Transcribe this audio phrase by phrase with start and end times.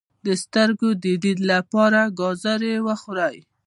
[0.25, 3.37] د سترګو د لید لپاره ګازرې وخورئ